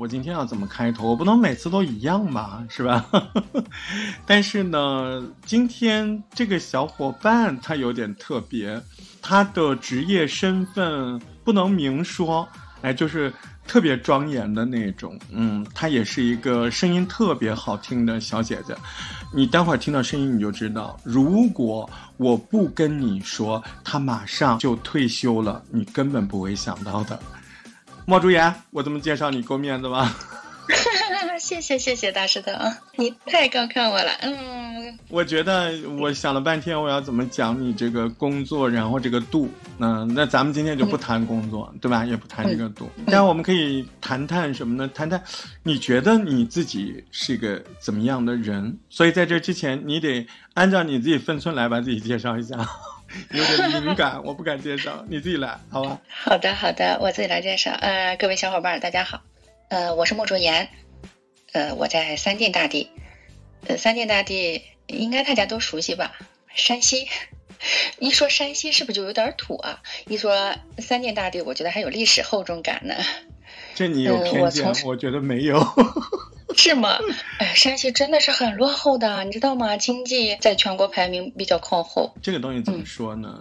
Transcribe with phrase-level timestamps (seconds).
[0.00, 1.10] 我今天要怎么开头？
[1.10, 3.04] 我不能每次都一样吧，是吧？
[4.24, 8.80] 但是呢，今天这个小伙伴他有点特别，
[9.20, 12.48] 他的职业身份不能明说，
[12.80, 13.30] 哎，就是
[13.66, 15.18] 特别庄严的那种。
[15.30, 18.74] 嗯，她也是一个声音特别好听的小姐姐。
[19.34, 27.20] 你待会儿听到声音你就知道，如果我不跟你说，她马上就退休了，你根本不会想到的。
[28.10, 30.12] 莫竹言，我这么介绍你够面子吗？
[31.38, 32.50] 谢谢谢谢大石头，
[32.96, 34.10] 你太高看我了。
[34.20, 39.48] 嗯，我觉得我想了半天，我要怎么讲你这个工作，然后这个度。
[39.78, 42.04] 嗯，那咱们今天就不谈工作，对吧？
[42.04, 42.90] 也不谈这个度。
[43.06, 44.90] 但我们可以谈谈什么呢？
[44.92, 45.22] 谈谈
[45.62, 48.76] 你觉得你自己是一个怎么样的人？
[48.88, 52.56] 所以在这之前，你得按照你自己分寸来把自己介绍一下。
[53.30, 56.00] 有点敏感，我不敢介绍，你自己来，好吧？
[56.08, 57.72] 好的，好的，我自己来介绍。
[57.72, 59.22] 呃，各位小伙伴，大家好。
[59.68, 60.68] 呃，我是莫卓言。
[61.52, 62.90] 呃，我在三晋大地。
[63.66, 66.16] 呃，三晋大地应该大家都熟悉吧？
[66.54, 67.08] 山西。
[67.98, 69.82] 一说山西，是不是就有点土啊？
[70.06, 72.94] 一说三晋大地，我觉得还有历史厚重感呢。
[73.74, 75.58] 这你有偏见，我觉得没有。
[76.60, 76.98] 是吗？
[77.38, 79.78] 哎，山西真的是很落后的，你知道吗？
[79.78, 82.14] 经济在全国排名比较靠后。
[82.20, 83.40] 这个东西怎么说呢？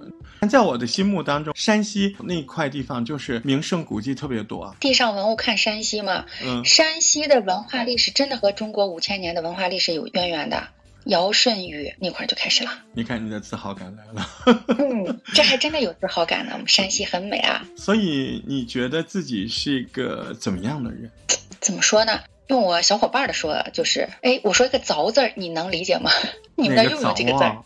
[0.50, 4.74] 在我的心目当中，山西那块地方就是名胜古迹特别多。
[4.80, 6.26] 地上文物看山西嘛。
[6.42, 6.64] 嗯。
[6.64, 10.70] 山西的文化历史真的和中国五千年的文化历史有渊源的。
[11.06, 12.72] 尧舜禹那块就开始了。
[12.94, 14.30] 你看你的自豪感来了。
[14.78, 16.52] 嗯，这还真的有自豪感呢。
[16.54, 17.66] 我们山西很美啊。
[17.76, 21.12] 所以你觉得自己是一个怎么样的人？
[21.60, 22.18] 怎么说呢？
[22.50, 26.12] 用我小伙伴的说，就是，哎，我说一个“凿”字儿，你能理解吗？
[26.58, 27.64] 你们那用用这个字儿，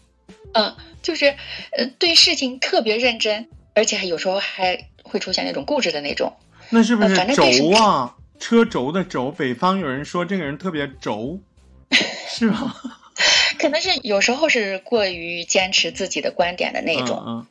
[0.53, 1.35] 嗯，就是，
[1.71, 6.33] 呃，对事情特别认真，而且还有时候还会出现那种固执的那种。
[6.69, 8.15] 那是不是轴啊？
[8.39, 11.39] 车轴的轴，北方有人说这个人特别轴，
[12.27, 12.75] 是吗？
[13.57, 17.23] 可能是有时候是过于坚持自己的观点的那种。
[17.25, 17.47] 嗯，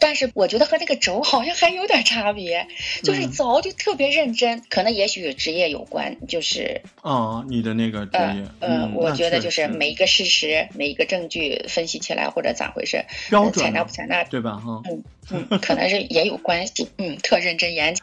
[0.00, 2.66] 但是我觉得和那个轴好像还有点差别，
[3.02, 14.56] 就是凿就特别认真，可能也许与职业有关，就是哦，你的那个职业，嗯，我觉得就是每一个事实、每一个证据分析起来或者咋回事，标准采纳不采纳，对吧？
[14.56, 15.04] 哈，嗯
[15.50, 18.02] 嗯，可能是也有关系，嗯，特认真严谨。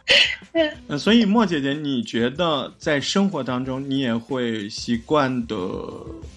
[0.87, 5.55] 嗯， 所以莫姐姐，你觉得在生活当中你也会习惯的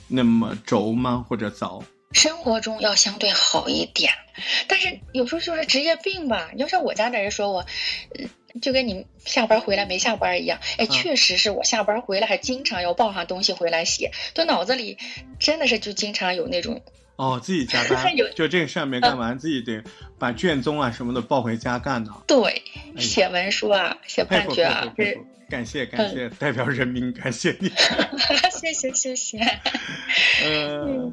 [0.08, 1.24] 那么轴吗？
[1.28, 1.82] 或者凿？
[2.16, 4.10] 生活中要相对好一点，
[4.66, 6.50] 但是有时候就是职业病吧。
[6.56, 7.66] 要像我家的人说我，
[8.62, 10.58] 就跟你下班回来没下班一样。
[10.78, 14.96] 哎，确实是我下班回来还经常要抱上东西回来写，就脑子里
[15.38, 16.80] 真的是就经常有那种
[17.16, 19.84] 哦，自己加班， 就这个事儿没干完，自己得
[20.18, 22.12] 把卷宗啊什么的抱回家干呢。
[22.26, 22.62] 对，
[22.98, 24.90] 写文书啊，写判决啊，
[25.48, 27.70] 感谢感谢，代表人民感谢你。
[28.50, 29.38] 谢 谢谢谢。
[30.44, 31.12] 呃，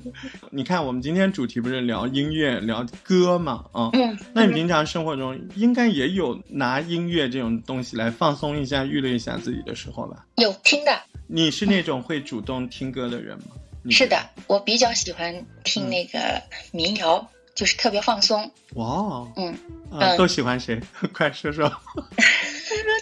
[0.51, 3.63] 你看，我们今天主题不是聊音乐、聊歌嘛？
[3.71, 10.25] 啊，嗯，那你平常生活中应该也有拿音乐这种东西来放松一下、娱乐一下自己的时候吧？
[10.37, 10.91] 有听的。
[11.27, 13.55] 你是那种会主动听歌的人吗？
[13.89, 14.17] 是的，
[14.47, 18.49] 我比较喜欢听那个民谣，就是特别放松。
[18.75, 19.55] 哇，嗯，
[19.91, 20.81] 啊，都喜欢谁？
[21.13, 21.71] 快说说。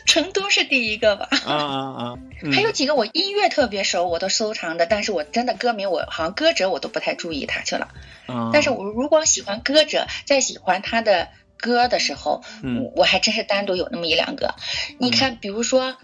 [0.05, 1.29] 成都是第一个吧？
[1.45, 2.17] 啊啊啊！
[2.53, 7.89] 还有几个我音乐特别熟，我都收藏的，但是我真的歌名我好像歌者我都不太注意他去了。
[8.27, 14.55] 啊但是我如果喜欢歌者，在喜欢他的歌的时候，嗯，我还真是单独有那么一两个。
[14.97, 15.95] 你看，比如说，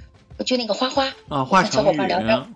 [0.46, 1.98] 就那个花花啊，华晨宇，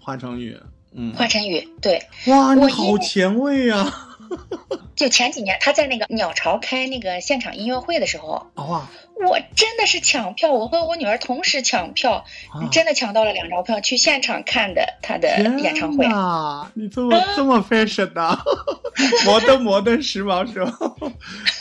[0.02, 0.58] 华晨宇，
[0.94, 4.10] 嗯，华晨宇，对，哇，你好前卫呀！
[4.96, 8.88] 就前几年他在那个鸟巢开那个现场音乐会的时候，哇，
[9.28, 12.26] 我真的是抢票，我和我女儿同时抢票，
[12.72, 16.72] 真的抢到了两张票去现场看的他的演唱会啊！
[16.76, 18.40] 你这么这么 fashion 的，
[19.26, 20.74] 摩登摩登时髦是吧？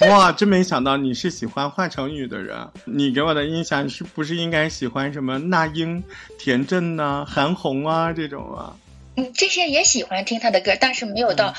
[0.11, 6.03] 哇，真没想到你是喜欢华晨宇的人，你给我的印象是不是应该喜欢什么那英、
[6.39, 8.77] 田震呐、韩红啊这种啊？
[9.17, 11.55] 嗯，这些也喜欢听他的歌，但是没有到，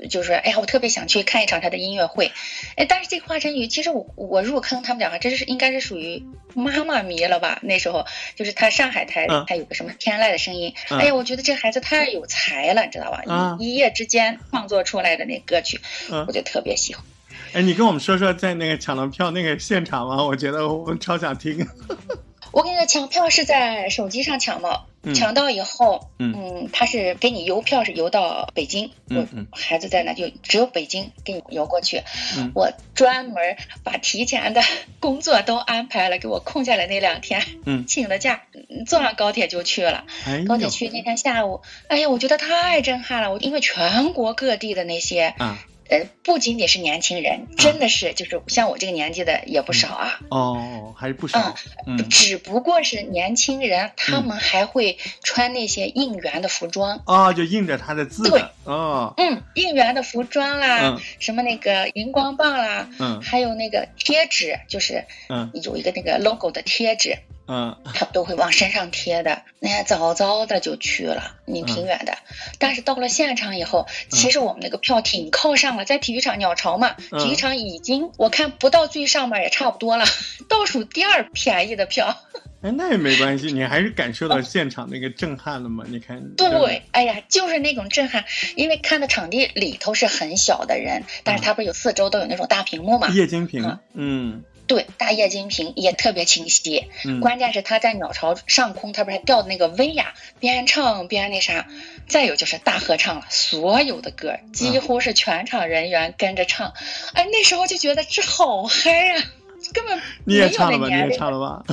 [0.00, 2.32] 呃，就是哎呀，我特别想去看一场他的音乐会。
[2.76, 6.24] 哎，但是这个华晨宇，其实我我入坑他们两个，这是应该是属于
[6.54, 7.58] 妈妈迷了吧？
[7.62, 8.06] 那时候
[8.36, 13.22] 就是他上海台还有个什么天籁的声音，哎呀，我觉得这孩子太有才了，你知道吧？
[13.58, 15.80] 一一夜之间创作出来的那歌曲，
[16.26, 17.04] 我就特别喜欢。
[17.52, 20.24] 哎，你跟我们说说，在那个抢到票那个现场吗？
[20.24, 21.66] 我觉得我超想听。
[22.52, 24.84] 我跟你说，抢票是在手机上抢吗？
[25.02, 32.02] 嗯抢到以后，嗯嗯，他是给你邮票是邮到北京，我嗯嗯孩子在那就只有北京给你邮过去。
[32.36, 34.60] 嗯我专门把提前的
[34.98, 40.04] 工作都安排了，给我空下来那两天，嗯，请了假，嗯坐上高铁就去了。
[40.26, 43.32] 哎高铁呦去那天下午，哎呀，我觉得太震撼了。
[43.32, 50.20] 我因为全国各地的那些，啊呃，不仅仅是年轻人，真的是就是像我这个年纪的也不少啊。
[50.30, 51.54] 哦，还是不少，
[51.86, 57.02] 嗯只不过是年轻人，他们还会穿那些应援的服装。
[57.06, 63.20] 哦，就印着他的字对的哦，嗯，应援的服装啦，嗯什么那个荧光棒啦，嗯。
[63.22, 65.50] 还有那个贴纸，就是嗯。
[65.64, 67.16] 有一个那个 logo 的贴纸，
[67.48, 69.42] 嗯他们都会往身上贴的。
[69.58, 72.16] 那天早早的就去了，你挺远的。
[72.58, 80.04] 但是到了现场以后，其实我们那个票挺靠上了，在体育场鸟巢嘛，嗯体育场已经我看不到最上面也差不多了，
[80.48, 82.16] 倒数第二便宜的票。
[82.60, 85.84] 哎，那也没关系，你还是感受到现场那个震撼了嘛？
[85.88, 88.24] 你看，对，哎呀，就是那种震撼，
[88.56, 93.08] 因为看的场地里头是很小的人，但是它不是有四周都有那种大屏幕嘛？
[93.10, 96.84] 液晶屏嗯，嗯对，大液晶屏也特别清晰。
[97.04, 101.66] 嗯，关键是他在鸟巢上空，他不是还吊的那个威亚，边唱边那啥。
[102.06, 106.72] 再有就是大合唱了，所有的歌几乎是全场人员跟着唱。
[107.14, 109.24] 哎，那时候就觉得这好嗨呀、
[109.72, 110.86] 根本你没有也唱了吧？
[110.86, 111.10] 你也。
[111.16, 111.64] 唱了吧？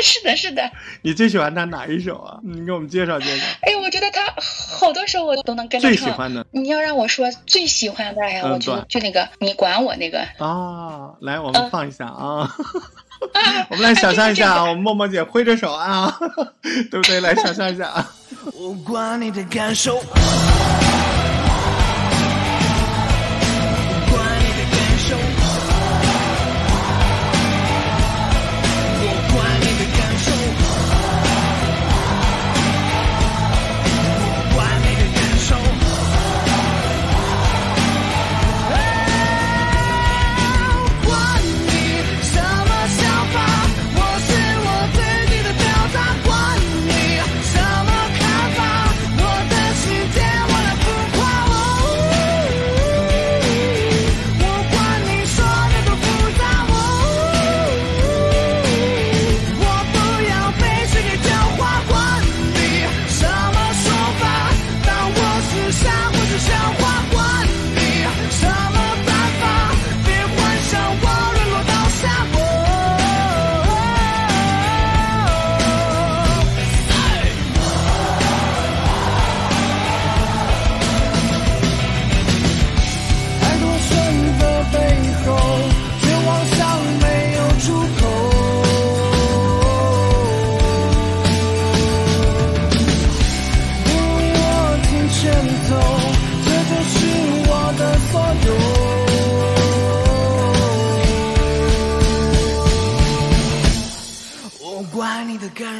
[0.02, 0.70] 是的，是的。
[1.02, 2.38] 你最喜欢他哪一首啊？
[2.42, 3.44] 你给我们介绍介绍。
[3.62, 5.96] 哎，我觉得他好多首我都能跟着唱。
[5.96, 12.50] 最喜欢的你要让我说最喜欢的呀，嗯我就就那个你管我那个，啊，来，我们嗯放一下啊。
[13.68, 16.10] 我们来想象一下啊，我们默默姐挥着手啊，
[16.90, 17.20] 对不对？
[17.20, 18.14] 来想象一下啊。
[18.54, 20.00] 我管你的感受，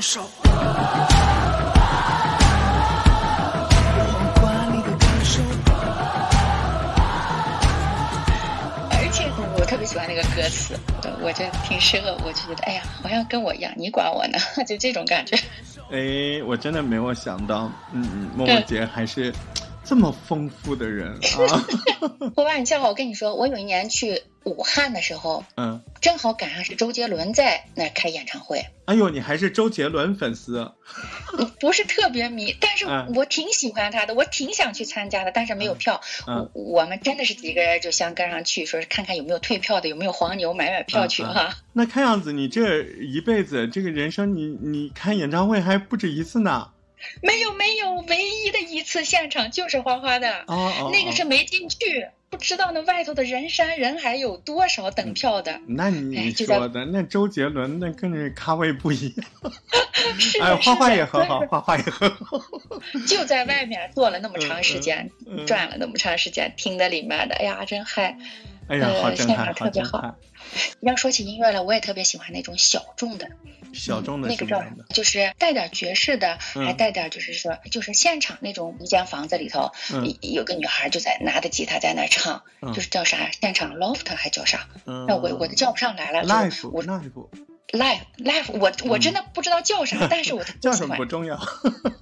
[0.01, 0.23] 你的感受，
[3.97, 5.43] 我管你的感受。
[8.93, 10.75] 而且我特别喜欢那个歌词，
[11.21, 15.37] 我觉得挺适合，我就觉得哎呀，好像跟我一样，你管我呢， 就这种感觉。
[15.91, 19.31] 哎，我真的没有想到，嗯嗯，默默姐还是
[19.91, 21.09] 这么丰富的人
[21.51, 22.31] 啊。
[22.37, 30.71] 不瞒你笑话，我跟你说，我有一年去武汉的时候，嗯，正好赶上是周杰伦在那儿开演唱会，哎呦，你还是周杰伦粉丝？
[31.59, 36.01] 不是特别迷，但是嗯我挺喜欢他的，我挺想去参加的，但是没有票。
[36.29, 41.53] 嗯我我们真的是几个人就相跟上去，说是看看有没有退票的，有没有黄牛买买票去哈。
[41.73, 46.69] 那看样子你这一辈子，这个人生你，你看演唱会还不止一次呢。
[47.23, 51.27] 没有没有，唯一的一次现场就是花花的，哦哦，那个是哦。
[51.27, 55.61] 没进去，不知道那外头的人山人海有多少等票的。
[55.67, 59.27] 那你哎就在说的，那周杰伦那更是咖位不一样。
[60.19, 62.41] 是的，哎，花花也很好，对花花也很好。
[63.07, 65.11] 就在外面坐了那么长时间，
[65.47, 68.17] 转了那么长时间，听的里面的，哎呀，真嗨！
[68.69, 70.15] 哎呀，呃好震撼，现场特别好震撼。
[70.81, 73.29] 要说起音乐来，我也特别喜欢那种小众的，
[73.73, 74.63] 小众的那个叫？
[74.93, 84.67] 就是带点爵士的，嗯还带点就是说，就是现场那种一间房子里头，嗯有有个女孩就在拿着吉他在那儿唱，嗯就是叫啥现场 loft 还叫啥？
[84.87, 86.23] 嗯那我我都叫不上来了。
[86.23, 87.11] 就是，life 我 life
[87.73, 90.73] life life 我我真的不知道叫啥，但是我 特叫。
[90.73, 91.39] 什么不重要，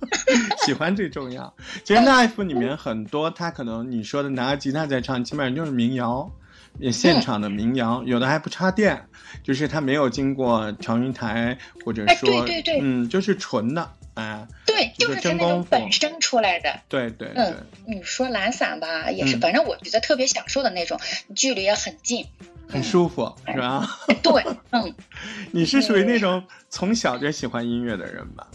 [0.65, 1.55] 喜欢最重要。
[1.85, 6.31] 其实 life 里面很多，他可能你说的拿着吉他在唱，基本上就是民谣。
[6.79, 9.03] 也现场的民谣，有的还不插电，
[9.43, 15.67] 就是它没有经过调音台，或者哎说，对对对嗯，就是纯的，哎，对就是他那种真功。
[15.71, 16.81] 本身出来的。
[16.89, 20.99] 对对对，嗯，你说懒散吧，也是，嗯反正我觉得特别享受的那种，
[21.35, 22.25] 距离也很近。
[22.71, 23.89] 很舒服，是吧？
[24.23, 24.95] 对，嗯，
[25.53, 28.47] 你是属于那种从小就喜欢音乐的人吧？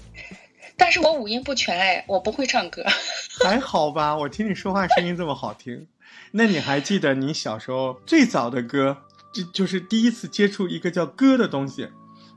[0.78, 2.84] 但是我五音不全，哎，我不会唱歌。
[3.44, 5.88] 还好吧，我听你说话声音这么好听。
[6.32, 8.98] 那你还记得你小时候最早的歌，
[9.34, 11.90] 就就是第一次接触一个叫歌的东西？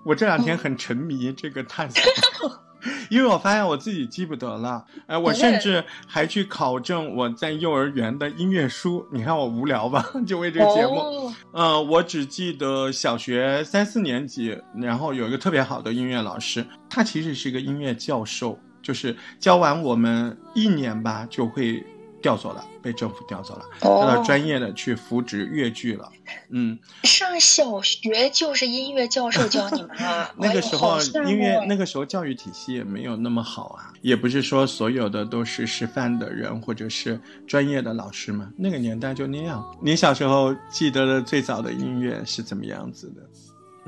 [0.04, 2.02] 我这两天很沉迷这个探索，
[3.08, 4.84] 因为我发现我自己记不得了。
[5.06, 9.06] 哎，我甚至还去考证我在幼儿园的音乐书。
[9.12, 10.04] 你看我无聊吧？
[10.26, 10.96] 就为这个节目。
[10.96, 21.84] 哦，呃，我只记得小学三四年级，然后有一个特别好的音乐老师，他其实是一个音乐教授，就是教完我们一年吧，就会
[22.26, 26.10] 调走了，被政府调走了，哦调到专业的去扶植越剧了。
[26.50, 38.50] 嗯，上小学就是音乐教授教你们啊 那个时候音乐那个时候教育体系也没有那么好啊，也不是说所有的都是师范的人或者是专业的老师嘛。
[38.56, 39.64] 那个年代就那样。
[39.80, 43.22] 你小时候记得的最早的音乐是怎么样子的？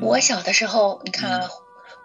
[0.00, 1.48] 我小的时候，你看嗯啊，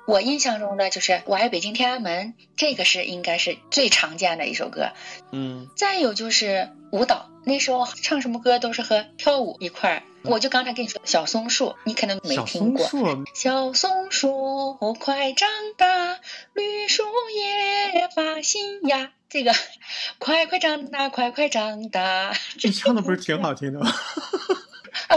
[0.05, 4.89] 我印象中的就是《我爱北京天安门》，这个是应该是最常见的一首歌。
[5.31, 5.69] 嗯。
[5.75, 10.03] 再有就是舞蹈，那时候唱什么歌都是和跳舞一块儿。
[10.23, 12.85] 我就刚才跟你说小松树，你可能没听过。
[12.87, 16.19] 松树，小松树快长大，
[16.53, 17.03] 绿树
[17.35, 19.11] 叶发新芽。
[19.29, 19.51] 这个
[20.19, 22.33] 快快长大，快快长大。
[22.63, 23.91] 你唱的不是挺好听的吗？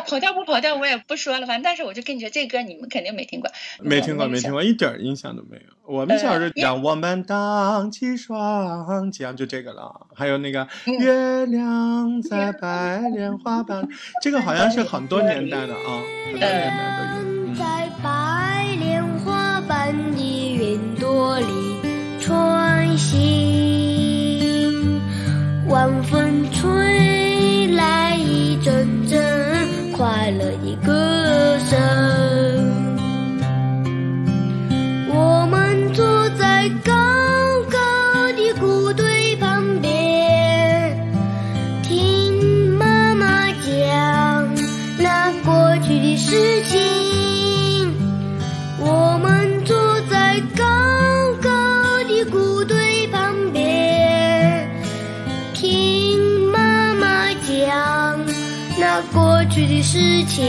[0.06, 3.50] 啊，跑调不跑调我也不说了，反正但是我就跟你说，这歌你们肯定没听过。
[3.80, 5.62] 没听过，没听过，一点儿印象都没有。
[5.84, 10.06] 我们小时候呃让我们荡起双桨，就这个了。
[10.14, 13.86] 还有那个嗯月亮在白莲花瓣，
[14.22, 17.32] 这个好像是很多年代的啊，很多年代都有。
[17.32, 21.46] 嗯在白莲花般的云朵里
[59.50, 60.44] 去的事情。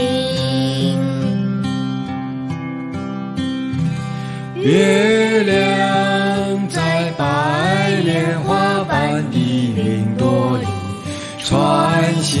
[4.54, 10.66] 月亮在白莲花般的云朵里
[11.38, 12.38] 穿行，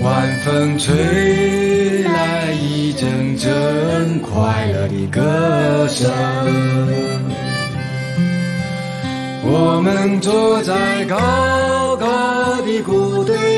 [0.00, 6.10] 晚风吹来一阵阵快乐的歌声。
[9.50, 13.57] 我们坐在高高的谷堆，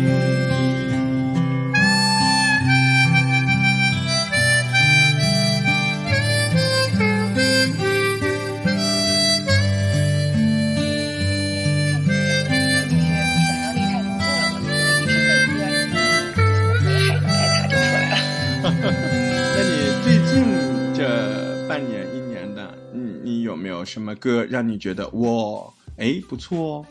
[23.81, 26.85] 有什么歌让你觉得哇，哎不错哦？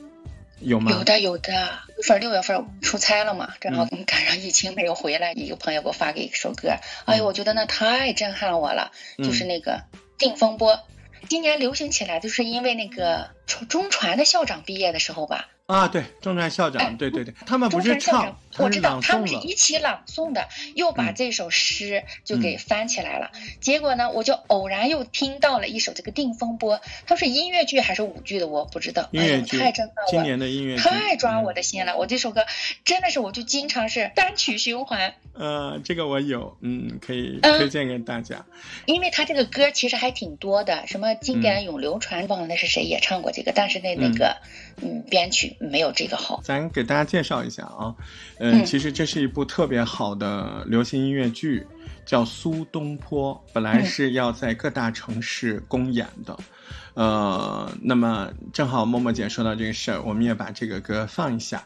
[0.61, 0.91] 有吗？
[0.91, 4.05] 有的有的，六份六月份出差了嘛，正好嗯。
[4.05, 6.75] 赶上疫情没有回来，一个朋友给我发给一首歌，
[7.07, 9.25] 哎呦，我觉得那太震撼我了，嗯。
[9.25, 9.73] 就是那个
[10.19, 10.75] 《定风波》。
[11.29, 19.37] 今年流行起来，就是因为那个中中传的校长毕业的时候吧，啊，对，中传校长，哎对对对，他们不是唱，，我知道他们是。
[19.37, 23.31] 一起朗诵的，又把嗯这首诗就给嗯翻起来了。
[23.61, 29.09] 结果呢，我就偶然又听到了一首这个《定风波》，它是音乐剧还是舞剧的，我不知道。
[29.13, 30.09] 音乐剧太震撼我了。
[30.11, 31.97] 今年的音乐剧太抓我嗯的心了！
[31.97, 32.45] 我这首歌
[32.85, 38.45] 真的是，我就经常是单曲循环，呃，这个我有，嗯，可以嗯推荐给大家。
[38.87, 44.37] 因为他这个歌其实还挺多的，什么经典永流传，忘了那是谁也唱过这个，但是那那个
[44.83, 46.41] 嗯编曲没有这个好。
[46.43, 47.95] 咱给大家介绍一下啊，
[48.41, 51.65] 嗯，嗯其实这是一部特别好的流行音乐剧，
[52.05, 56.37] 叫苏东坡，本来是要在各大城市公演的。
[56.95, 61.63] 呃，那么正好默默姐说到这个事儿，我们也把这个歌放一下。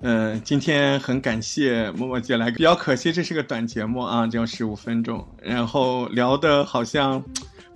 [0.00, 7.22] 嗯、今天很感谢默默姐来，比较可惜这是个短节目啊，只有十五分钟，然后聊的好像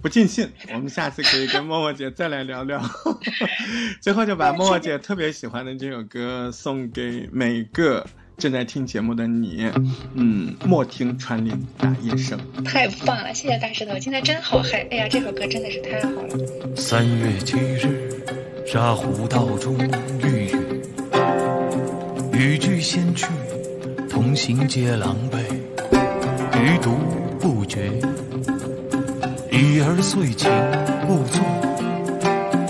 [0.00, 0.49] 不尽兴。
[0.73, 2.83] 我们下次可以跟默默姐再来聊聊。
[4.00, 8.05] 最后就把默默姐特别喜欢的这首歌送给每个
[8.38, 9.71] 正在听节目的你。
[10.14, 12.38] 嗯，莫听穿林打叶声。
[12.64, 14.87] 太棒了，谢谢大石头，今天真好嗨！
[14.90, 16.76] 哎呀，这首歌真的是太好了。
[16.76, 18.11] 三月七日，
[18.66, 19.78] 沙湖道中
[20.23, 20.50] 遇
[22.33, 23.26] 雨，雨具先去，
[24.11, 25.38] 同行皆狼狈，
[26.61, 26.97] 余独
[27.40, 27.90] 不觉。
[29.50, 30.50] 已而遂情
[31.07, 31.43] 故作，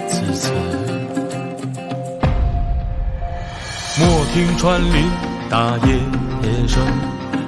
[0.09, 0.53] 此词。
[3.99, 5.11] 莫听穿林
[5.49, 6.83] 打叶声，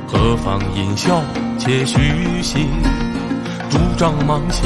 [0.06, 1.20] 何妨吟啸
[1.58, 2.68] 且徐行。
[3.68, 4.62] 竹杖芒鞋，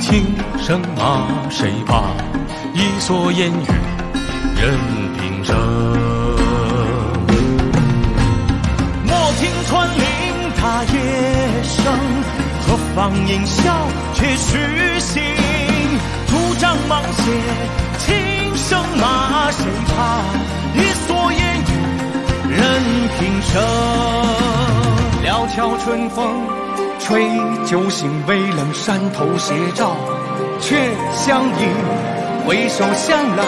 [0.00, 0.24] 轻
[0.60, 2.02] 声马，谁怕？
[2.74, 3.66] 一蓑烟雨
[4.60, 4.78] 任
[5.18, 5.56] 平生。
[9.06, 10.02] 莫听穿林
[10.60, 11.84] 打叶声，
[12.66, 13.72] 何妨吟啸
[14.14, 15.22] 且徐行。
[16.28, 17.32] 竹杖芒鞋，
[17.98, 20.61] 轻声马，谁怕？
[23.42, 23.62] 声。
[25.22, 26.46] 料峭春风
[26.98, 27.28] 吹
[27.64, 29.96] 酒醒，微冷山头斜照，
[30.60, 31.68] 却相迎。
[32.44, 33.44] 回首向来，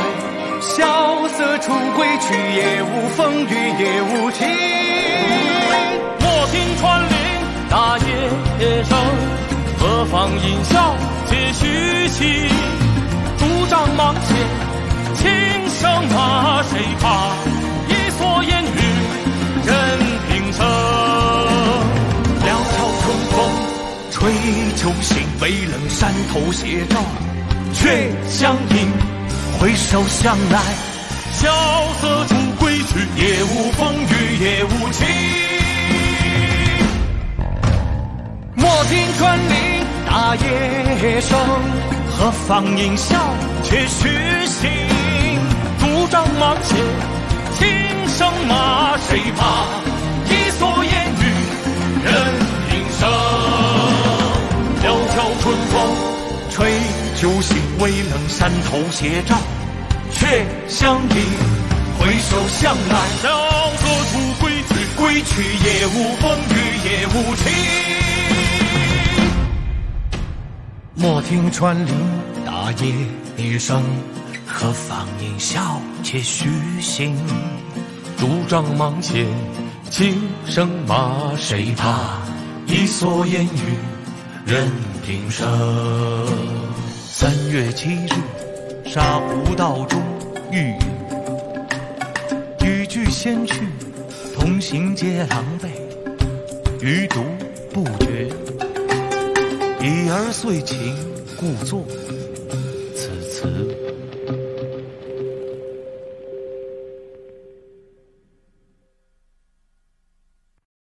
[0.61, 4.47] 萧瑟处归去，也无风雨也无晴。
[6.21, 7.15] 莫听穿林
[7.69, 8.97] 打叶声，
[9.79, 10.95] 何妨吟啸
[11.29, 12.49] 且徐行。
[13.37, 14.35] 竹杖芒鞋，
[15.17, 15.23] 轻
[15.69, 17.64] 声马，谁怕？
[24.85, 27.01] 酒醒，微冷山头斜照，
[27.73, 28.93] 却相迎。
[29.59, 30.61] 回首向来，
[31.33, 31.51] 萧
[32.03, 35.07] 瑟处归去，也无风雨也无晴。
[38.57, 41.41] 莫听穿林打叶声，
[42.19, 43.17] 何妨吟啸
[43.63, 44.11] 且徐
[44.45, 44.69] 行。
[45.79, 46.75] 竹杖芒鞋，
[47.59, 47.67] 轻
[48.07, 49.65] 声马，谁怕？
[57.85, 59.37] 醒，微冷山头斜照，
[60.13, 61.17] 却相迎。
[61.99, 63.29] 回首向来，萧
[63.77, 66.53] 瑟处归去，归去也无风雨
[66.85, 67.45] 也无晴。
[70.97, 71.95] 莫听穿林
[72.47, 72.73] 打
[73.37, 73.83] 叶声，
[74.47, 76.49] 何妨吟啸且徐
[76.81, 77.17] 行。
[78.17, 79.27] 竹杖芒鞋，
[79.91, 82.19] 轻声马，谁怕？
[82.67, 83.77] 一蓑烟雨
[84.47, 84.71] 任
[85.05, 85.45] 平生。
[87.17, 88.09] 三月七日，
[88.85, 90.03] 沙湖道中
[90.51, 90.75] 遇
[92.61, 93.55] 雨，雨具先去，
[94.35, 95.69] 同行皆狼狈，
[96.81, 97.23] 余独
[97.73, 98.27] 不觉。
[99.81, 100.97] 已而遂晴
[101.37, 101.85] 故作，